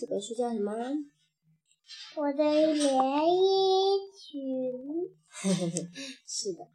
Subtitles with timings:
[0.00, 0.72] 这本书叫什么？
[2.16, 4.72] 我的连衣裙。
[6.26, 6.66] 是的，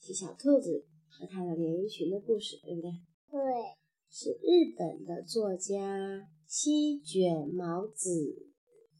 [0.00, 2.90] 是小兔子和它的连衣裙的故事，对不对？
[3.30, 3.38] 对，
[4.10, 8.48] 是日本的作家七卷毛子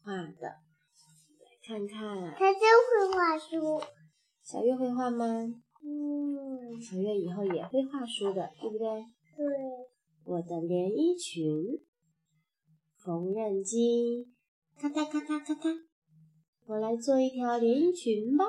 [0.03, 0.43] 画的。
[0.43, 3.81] 来看看，他真会画书。
[4.43, 5.25] 小月会画吗？
[5.83, 8.87] 嗯，小月以后也会画书的，对不对？
[9.35, 9.47] 对。
[10.27, 11.43] 我的连衣裙，
[13.09, 14.29] 缝纫机，
[14.79, 15.75] 咔嗒咔嗒咔嗒，
[16.67, 18.45] 我来做一条连衣裙吧。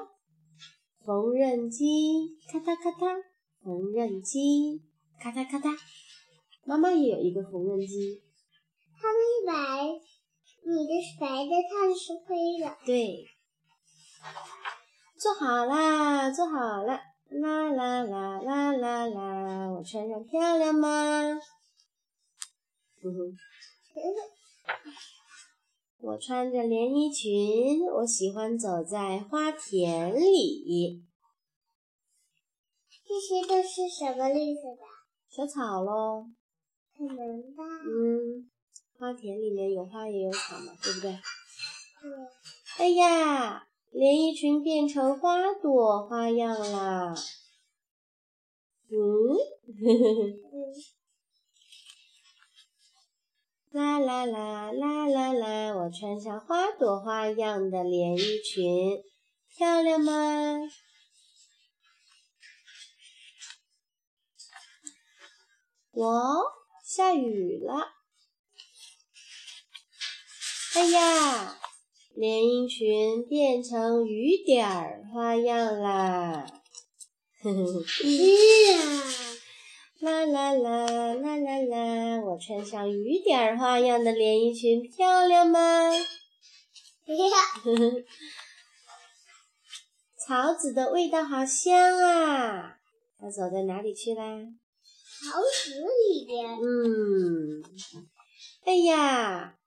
[1.06, 3.24] 缝纫机，咔嗒咔嗒，
[3.64, 4.84] 缝纫机，
[5.18, 5.74] 咔嗒咔嗒。
[6.66, 8.22] 妈妈也有一个缝纫机。
[8.98, 9.86] 它是白，
[10.66, 12.78] 你的是白的，它的是灰的。
[12.86, 13.24] 对。
[15.18, 21.40] 做好啦，做好啦，啦啦啦啦啦啦，我穿上漂亮吗？
[23.02, 23.34] 哼哼，
[26.02, 31.04] 我穿着连衣裙，我喜欢走在花田里。
[33.06, 34.82] 这些都是什么绿色的？
[35.30, 36.26] 小草喽。
[36.98, 37.64] 可能吧。
[37.86, 38.50] 嗯，
[38.98, 41.12] 花田里面有花也有草嘛，对不对？
[41.12, 41.18] 对。
[42.78, 47.14] 哎呀，连衣裙变成花朵花样啦。
[48.90, 48.96] 嗯。
[53.72, 55.76] 啦啦啦啦啦啦！
[55.76, 59.04] 我穿上花朵花样的连衣裙，
[59.56, 60.58] 漂亮吗？
[65.92, 66.46] 我
[66.84, 67.94] 下雨了。
[70.74, 71.60] 哎呀，
[72.16, 76.44] 连衣裙变成雨点儿花样啦！
[77.44, 77.84] 呵呵呵。
[77.86, 79.29] 是。
[80.00, 82.22] 啦啦啦啦啦啦！
[82.24, 85.92] 我穿上雨点儿花样的连衣裙，漂亮吗？
[90.26, 92.78] 草籽的味道好香啊！
[93.20, 94.24] 它走到哪里去啦？
[95.22, 95.72] 草籽
[96.14, 96.46] 里边。
[96.48, 97.62] 嗯。
[98.66, 99.58] 哎呀，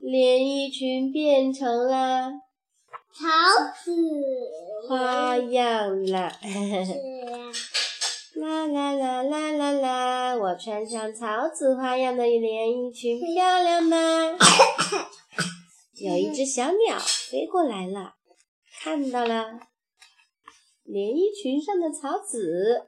[0.00, 2.30] 连衣裙变成了
[3.10, 3.24] 草
[3.82, 3.90] 籽
[4.86, 6.30] 花样了。
[8.48, 10.34] 啦啦啦啦啦啦！
[10.34, 13.98] 我穿上草籽花样的连衣裙，漂亮吗？
[16.00, 16.98] 有一只小鸟
[17.30, 18.14] 飞过来了，
[18.82, 19.60] 看到了
[20.84, 22.86] 连衣裙上的草籽。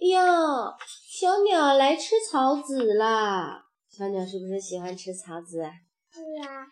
[0.00, 0.20] 哎呦，
[1.10, 3.64] 小鸟来吃草籽啦！
[3.90, 5.72] 小鸟是不是喜欢吃草籽啊？
[6.12, 6.68] 是啊。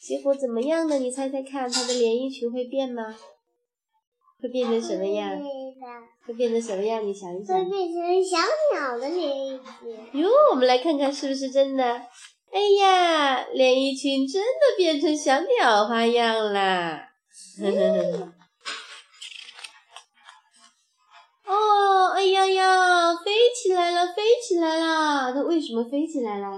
[0.00, 0.98] 结果怎么样呢？
[0.98, 3.14] 你猜猜看，它的连衣裙会变吗？
[4.44, 5.40] 会变成什么样？
[6.26, 7.02] 会变成什么样？
[7.02, 7.56] 你想一想。
[7.56, 8.36] 会变成小
[8.74, 10.20] 鸟的连衣裙。
[10.20, 11.82] 哟，我们来看看是不是真的。
[12.52, 17.08] 哎呀，连衣裙真的变成小鸟花样啦！
[17.58, 18.34] 呵呵呵。
[21.46, 25.32] 哦，哎呀呀，飞起来了，飞起来了！
[25.32, 26.50] 它为什么飞起来了？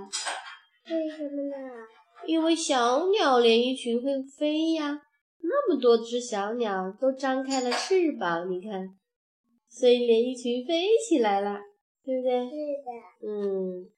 [0.90, 1.56] 为什么呢？
[2.26, 5.02] 因为小鸟连衣裙会飞呀。
[5.48, 8.88] 那么多只小鸟都张开了翅膀，你看，
[9.68, 11.58] 所以连衣裙飞起来了，
[12.04, 12.44] 对不对？
[12.44, 12.50] 是
[12.84, 13.28] 的。
[13.28, 13.90] 嗯，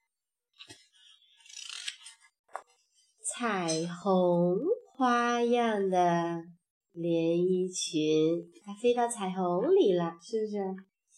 [3.23, 4.57] 彩虹
[4.95, 6.43] 花样的
[6.91, 10.57] 连衣裙，它飞到彩虹里了，是不是？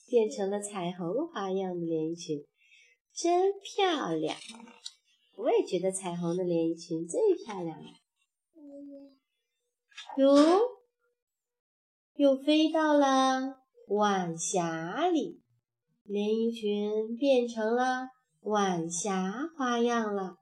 [0.08, 2.46] 变成了彩虹花样的连衣裙，
[3.14, 4.38] 真漂亮！
[5.36, 8.01] 我也觉得彩虹的连衣裙最漂亮了。
[10.18, 10.36] 哟，
[12.16, 13.58] 又飞到了
[13.88, 15.42] 晚霞里，
[16.04, 18.10] 连衣裙变成了
[18.42, 20.38] 晚霞花样了。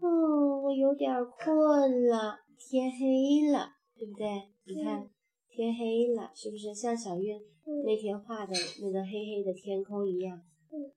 [0.00, 4.48] 哦，我有点困了，天黑了，对不对？
[4.64, 5.08] 你看，
[5.48, 7.40] 天黑了，是不是像小月
[7.84, 10.40] 那天画的那个黑黑的天空一样？
[10.70, 10.90] 嗯，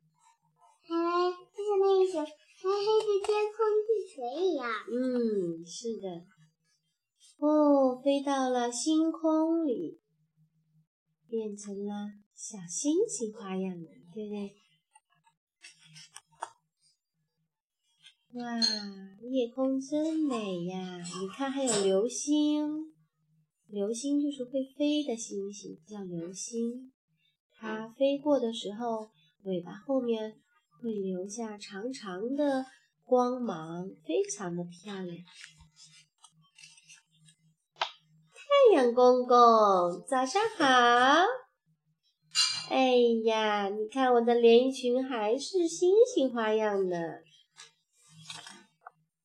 [0.88, 4.16] 哎就像那一首黑黑的天空碧水
[4.48, 4.68] 一样。
[4.92, 6.25] 嗯，是的。
[7.38, 10.00] 哦，飞到了星空里，
[11.28, 14.56] 变成了小星星花样的，对不对？
[18.34, 18.60] 哇，
[19.22, 20.98] 夜空真美呀！
[20.98, 22.94] 你看，还有流星，
[23.68, 26.92] 流星就是会飞的星星，叫流星。
[27.58, 29.10] 它飞过的时候，
[29.44, 30.38] 尾巴后面
[30.82, 32.66] 会留下长长的
[33.04, 35.18] 光芒，非常的漂亮。
[38.65, 40.65] 太阳公公早上好。
[42.71, 46.97] 哎呀你看我的连衣裙还是星星花样呢。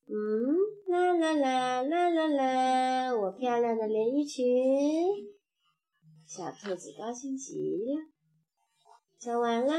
[0.06, 0.56] 嗯
[0.88, 4.44] 啦啦啦啦啦啦我漂亮的连衣裙。
[6.26, 8.02] 小兔子高兴极了。
[9.19, 9.72] 讲完了。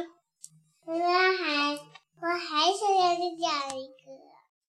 [0.87, 4.30] 妈妈还我还想要再讲一个。